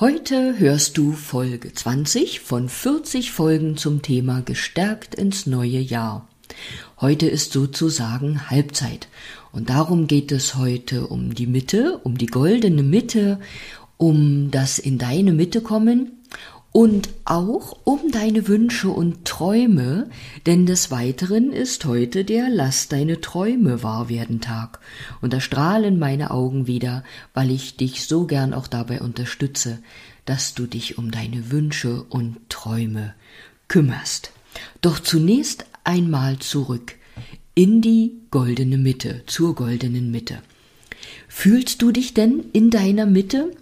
[0.00, 6.28] Heute hörst du Folge 20 von 40 Folgen zum Thema Gestärkt ins neue Jahr.
[7.00, 9.06] Heute ist sozusagen Halbzeit
[9.52, 13.38] und darum geht es heute um die Mitte, um die goldene Mitte,
[13.96, 16.23] um das in deine Mitte kommen
[16.74, 20.10] und auch um deine Wünsche und Träume,
[20.44, 24.80] denn des Weiteren ist heute der Lass deine Träume wahr werden Tag.
[25.20, 29.78] Und da strahlen meine Augen wieder, weil ich dich so gern auch dabei unterstütze,
[30.24, 33.14] dass du dich um deine Wünsche und Träume
[33.68, 34.32] kümmerst.
[34.80, 36.96] Doch zunächst einmal zurück
[37.54, 40.42] in die goldene Mitte, zur goldenen Mitte.
[41.28, 43.52] Fühlst du dich denn in deiner Mitte?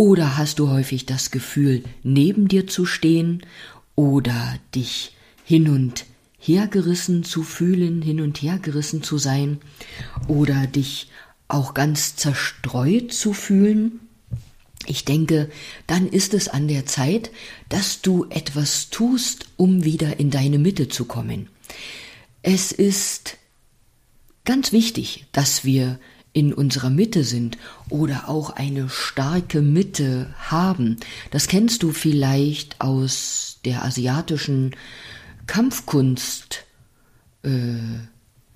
[0.00, 3.44] Oder hast du häufig das Gefühl, neben dir zu stehen
[3.96, 5.14] oder dich
[5.44, 6.06] hin und
[6.38, 9.58] her gerissen zu fühlen, hin und her gerissen zu sein
[10.26, 11.10] oder dich
[11.48, 14.00] auch ganz zerstreut zu fühlen?
[14.86, 15.50] Ich denke,
[15.86, 17.30] dann ist es an der Zeit,
[17.68, 21.50] dass du etwas tust, um wieder in deine Mitte zu kommen.
[22.40, 23.36] Es ist
[24.46, 26.00] ganz wichtig, dass wir
[26.32, 30.96] in unserer Mitte sind oder auch eine starke Mitte haben.
[31.30, 34.76] Das kennst du vielleicht aus der asiatischen
[35.46, 36.64] Kampfkunst,
[37.42, 37.50] äh,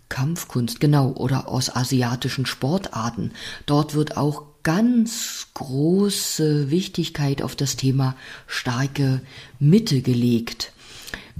[0.08, 3.33] Kampfkunst, genau, oder aus asiatischen Sportarten.
[3.67, 9.20] Dort wird auch ganz große Wichtigkeit auf das Thema starke
[9.58, 10.72] Mitte gelegt,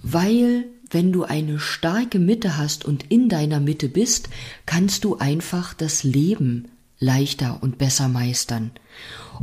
[0.03, 4.29] weil wenn du eine starke Mitte hast und in deiner Mitte bist,
[4.65, 8.71] kannst du einfach das Leben leichter und besser meistern.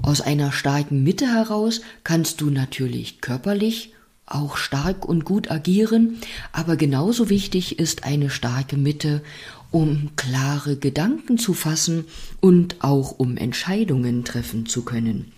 [0.02, 3.94] Aus einer starken Mitte heraus kannst du natürlich körperlich
[4.26, 6.18] auch stark und gut agieren,
[6.54, 9.22] aber genauso wichtig ist eine starke Mitte,
[9.72, 12.06] um klare Gedanken zu fassen
[12.40, 15.32] und auch um Entscheidungen treffen zu können.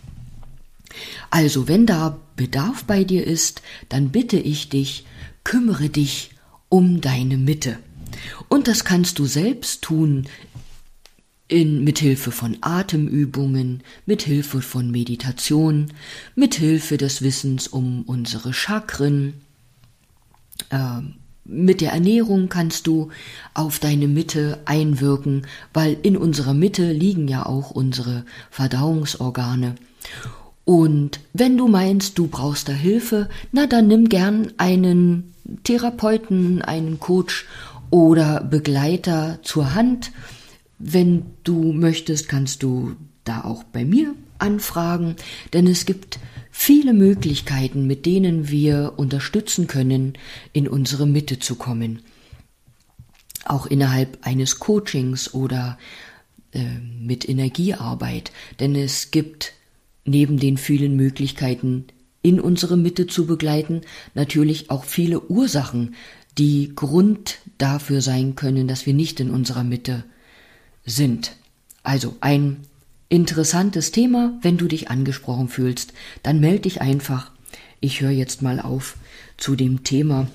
[1.31, 5.05] Also wenn da Bedarf bei dir ist, dann bitte ich dich,
[5.43, 6.31] kümmere dich
[6.69, 7.77] um deine Mitte.
[8.49, 10.27] Und das kannst du selbst tun
[11.47, 15.91] in, mit Hilfe von Atemübungen, mit Hilfe von Meditation,
[16.35, 19.33] mit Hilfe des Wissens um unsere Chakren.
[20.69, 21.01] Äh,
[21.45, 23.09] mit der Ernährung kannst du
[23.53, 29.75] auf deine Mitte einwirken, weil in unserer Mitte liegen ja auch unsere Verdauungsorgane.
[30.65, 36.99] Und wenn du meinst, du brauchst da Hilfe, na dann nimm gern einen Therapeuten, einen
[36.99, 37.45] Coach
[37.89, 40.11] oder Begleiter zur Hand.
[40.79, 45.15] Wenn du möchtest, kannst du da auch bei mir anfragen,
[45.53, 46.19] denn es gibt
[46.51, 50.13] viele Möglichkeiten, mit denen wir unterstützen können,
[50.53, 52.01] in unsere Mitte zu kommen.
[53.45, 55.77] Auch innerhalb eines Coachings oder
[56.51, 56.63] äh,
[56.99, 59.53] mit Energiearbeit, denn es gibt
[60.05, 61.85] neben den vielen Möglichkeiten
[62.21, 63.81] in unsere Mitte zu begleiten,
[64.13, 65.95] natürlich auch viele Ursachen,
[66.37, 70.03] die Grund dafür sein können, dass wir nicht in unserer Mitte
[70.85, 71.35] sind.
[71.83, 72.57] Also ein
[73.09, 75.93] interessantes Thema, wenn du dich angesprochen fühlst,
[76.23, 77.31] dann melde dich einfach.
[77.79, 78.97] Ich höre jetzt mal auf,
[79.37, 80.27] zu dem Thema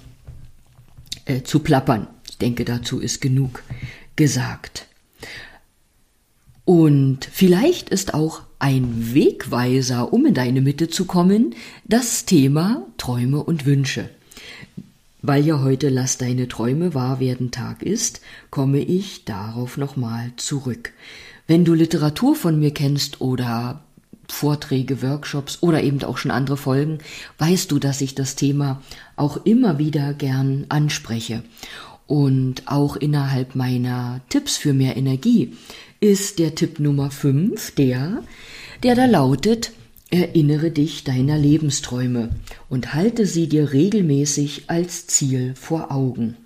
[1.25, 2.07] äh, zu plappern.
[2.29, 3.63] Ich denke, dazu ist genug
[4.15, 4.87] gesagt.
[6.69, 11.55] Und vielleicht ist auch ein Wegweiser, um in deine Mitte zu kommen,
[11.87, 14.11] das Thema Träume und Wünsche.
[15.23, 18.21] Weil ja heute Lass deine Träume wahr werden Tag ist,
[18.51, 20.93] komme ich darauf nochmal zurück.
[21.47, 23.81] Wenn du Literatur von mir kennst oder
[24.29, 26.99] Vorträge, Workshops oder eben auch schon andere Folgen,
[27.39, 28.83] weißt du, dass ich das Thema
[29.17, 31.43] auch immer wieder gern anspreche.
[32.07, 35.55] Und auch innerhalb meiner Tipps für mehr Energie
[36.01, 38.23] ist der Tipp Nummer 5 der,
[38.83, 39.73] der da lautet,
[40.11, 42.31] erinnere dich deiner Lebensträume
[42.69, 46.37] und halte sie dir regelmäßig als Ziel vor Augen.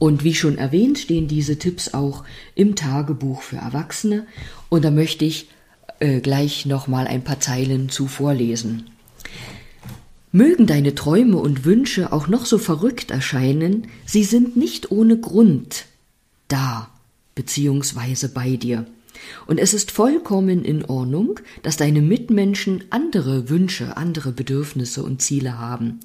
[0.00, 2.24] Und wie schon erwähnt, stehen diese Tipps auch
[2.56, 4.26] im Tagebuch für Erwachsene
[4.68, 5.48] und da möchte ich
[6.00, 8.90] äh, gleich nochmal ein paar Zeilen zu vorlesen.
[10.32, 15.86] Mögen deine Träume und Wünsche auch noch so verrückt erscheinen, sie sind nicht ohne Grund
[16.48, 16.90] da
[17.34, 18.86] beziehungsweise bei dir.
[19.46, 25.58] Und es ist vollkommen in Ordnung, dass deine Mitmenschen andere Wünsche, andere Bedürfnisse und Ziele
[25.58, 26.00] haben.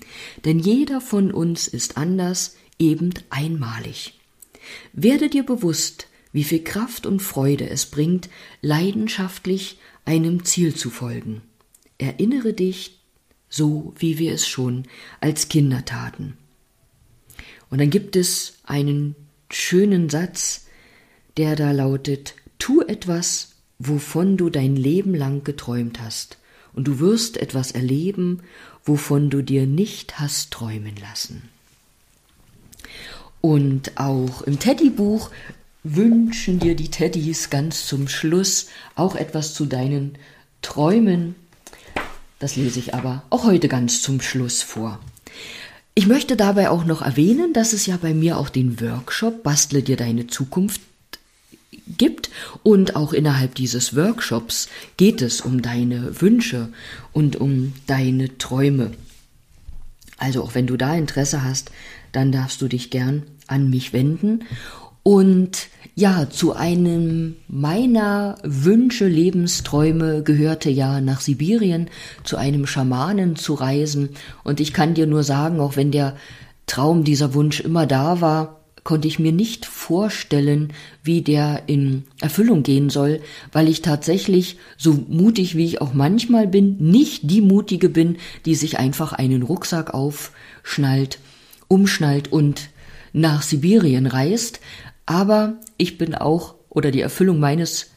[0.46, 4.20] Denn jeder von uns ist anders, eben einmalig.
[4.94, 8.30] Werde dir bewusst, wie viel Kraft und Freude es bringt,
[8.62, 11.42] leidenschaftlich einem Ziel zu folgen.
[11.98, 13.00] Erinnere dich,
[13.50, 14.86] so wie wir es schon
[15.20, 16.38] als Kinder taten.
[17.70, 19.16] Und dann gibt es einen
[19.52, 20.68] schönen Satz,
[21.40, 26.38] der da lautet, tu etwas, wovon du dein Leben lang geträumt hast,
[26.74, 28.42] und du wirst etwas erleben,
[28.84, 31.44] wovon du dir nicht hast träumen lassen.
[33.40, 35.32] Und auch im Teddybuch
[35.86, 40.18] wünschen dir die Teddys ganz zum Schluss auch etwas zu deinen
[40.62, 41.36] Träumen.
[42.40, 45.00] Das lese ich aber auch heute ganz zum Schluss vor.
[45.96, 49.84] Ich möchte dabei auch noch erwähnen, dass es ja bei mir auch den Workshop Bastle
[49.84, 50.82] dir deine Zukunft
[51.98, 52.30] gibt
[52.64, 56.70] und auch innerhalb dieses Workshops geht es um deine Wünsche
[57.14, 58.92] und um deine Träume.
[60.18, 61.72] Also auch wenn du da Interesse hast,
[62.12, 64.44] dann darfst du dich gern an mich wenden
[65.04, 71.90] und ja, zu einem meiner Wünsche, Lebensträume gehörte ja nach Sibirien
[72.24, 74.10] zu einem Schamanen zu reisen.
[74.44, 76.16] Und ich kann dir nur sagen, auch wenn der
[76.68, 78.59] Traum, dieser Wunsch immer da war,
[78.90, 83.22] konnte ich mir nicht vorstellen, wie der in Erfüllung gehen soll,
[83.52, 88.56] weil ich tatsächlich, so mutig wie ich auch manchmal bin, nicht die mutige bin, die
[88.56, 91.20] sich einfach einen Rucksack aufschnallt,
[91.68, 92.70] umschnallt und
[93.14, 94.60] nach Sibirien reist,
[95.06, 97.92] aber ich bin auch, oder die Erfüllung meines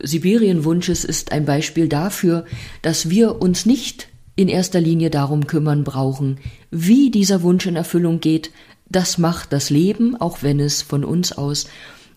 [0.00, 2.44] Sibirienwunsches ist ein Beispiel dafür,
[2.82, 4.06] dass wir uns nicht
[4.40, 6.38] in erster Linie darum kümmern brauchen,
[6.70, 8.52] wie dieser Wunsch in Erfüllung geht.
[8.90, 11.66] Das macht das Leben, auch wenn es von uns aus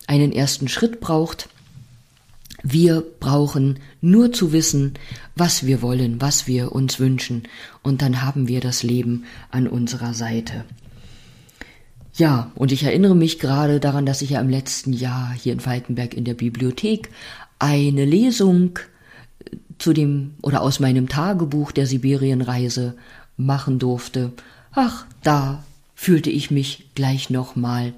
[0.06, 1.48] einen ersten Schritt braucht.
[2.62, 4.94] Wir brauchen nur zu wissen,
[5.36, 7.44] was wir wollen, was wir uns wünschen,
[7.82, 10.64] und dann haben wir das Leben an unserer Seite.
[12.14, 15.60] Ja, und ich erinnere mich gerade daran, dass ich ja im letzten Jahr hier in
[15.60, 17.10] Falkenberg in der Bibliothek
[17.58, 18.78] eine Lesung
[19.44, 22.94] äh, zu dem oder aus meinem Tagebuch der Sibirienreise
[23.36, 24.32] machen durfte.
[24.72, 27.92] Ach, da fühlte ich mich gleich nochmal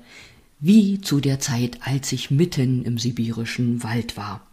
[0.61, 4.47] wie zu der Zeit, als ich mitten im sibirischen Wald war.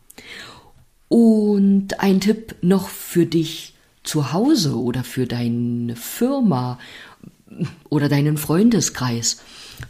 [1.08, 3.74] Und ein Tipp noch für dich
[4.04, 6.80] zu Hause oder für deine Firma
[7.90, 9.38] oder deinen Freundeskreis.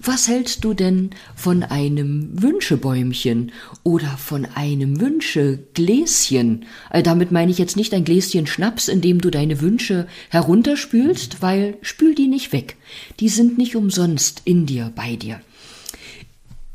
[0.01, 3.51] Was hältst du denn von einem Wünschebäumchen
[3.83, 6.65] oder von einem Wünschegläschen?
[6.89, 11.41] Äh, damit meine ich jetzt nicht ein Gläschen Schnaps, in dem du deine Wünsche herunterspülst,
[11.41, 12.77] weil spül die nicht weg.
[13.19, 15.41] Die sind nicht umsonst in dir, bei dir.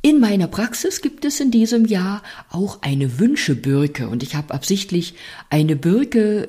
[0.00, 5.14] In meiner Praxis gibt es in diesem Jahr auch eine Wünschebirke und ich habe absichtlich
[5.50, 6.46] eine Birke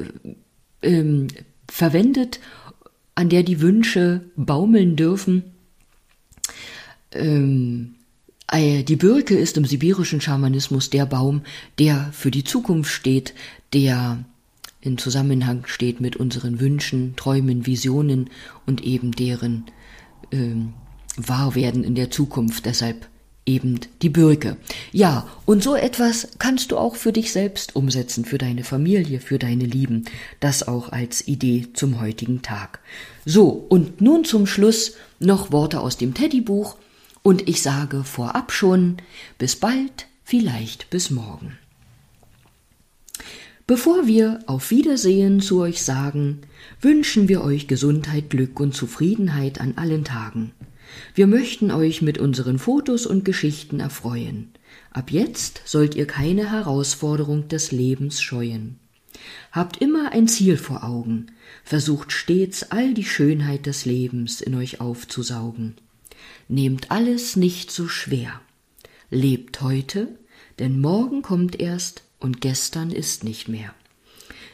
[0.84, 1.28] ähm,
[1.68, 2.40] verwendet,
[3.20, 5.44] an der die Wünsche baumeln dürfen.
[7.12, 7.96] Ähm,
[8.50, 11.42] äh, die Birke ist im sibirischen Schamanismus der Baum,
[11.80, 13.34] der für die Zukunft steht,
[13.74, 14.24] der
[14.80, 18.30] in Zusammenhang steht mit unseren Wünschen, Träumen, Visionen
[18.66, 19.66] und eben deren
[20.32, 20.72] ähm,
[21.18, 22.66] Wahrwerden in der Zukunft.
[22.66, 23.10] Deshalb
[23.46, 24.58] eben die Birke.
[24.92, 29.40] Ja, und so etwas kannst du auch für dich selbst umsetzen, für deine Familie, für
[29.40, 30.06] deine Lieben.
[30.40, 32.80] Das auch als Idee zum heutigen Tag.
[33.26, 36.76] So, und nun zum Schluss noch Worte aus dem Teddybuch.
[37.22, 38.98] Und ich sage vorab schon,
[39.38, 41.58] bis bald, vielleicht bis morgen.
[43.68, 46.42] Bevor wir auf Wiedersehen zu euch sagen,
[46.82, 50.54] wünschen wir euch Gesundheit, Glück und Zufriedenheit an allen Tagen.
[51.16, 54.52] Wir möchten euch mit unseren Fotos und Geschichten erfreuen.
[54.92, 58.80] Ab jetzt sollt ihr keine Herausforderung des Lebens scheuen.
[59.52, 61.28] Habt immer ein Ziel vor Augen,
[61.64, 65.76] versucht stets all die Schönheit des Lebens in euch aufzusaugen.
[66.48, 68.42] Nehmt alles nicht so schwer.
[69.10, 70.08] Lebt heute,
[70.60, 73.74] denn morgen kommt erst und gestern ist nicht mehr.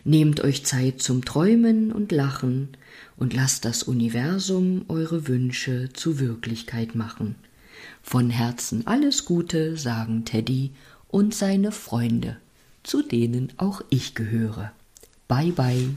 [0.07, 2.69] Nehmt euch Zeit zum Träumen und Lachen
[3.17, 7.33] und lasst das Universum eure Wünsche zu Wirklichkeit machen.
[8.03, 10.73] Von Herzen alles Gute, sagen Teddy
[11.07, 12.37] und seine Freunde,
[12.83, 14.71] zu denen auch ich gehöre.
[15.27, 15.89] Bye bye.